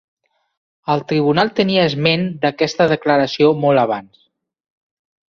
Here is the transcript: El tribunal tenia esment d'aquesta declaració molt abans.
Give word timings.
El 0.93 1.01
tribunal 1.09 1.51
tenia 1.59 1.83
esment 1.89 2.23
d'aquesta 2.45 2.87
declaració 2.93 3.51
molt 3.65 3.83
abans. 3.83 4.23